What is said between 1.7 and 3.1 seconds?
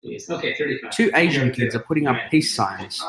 are putting up peace signs.